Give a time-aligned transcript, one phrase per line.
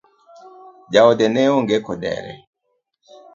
[0.93, 2.33] Jaode neonge kodere?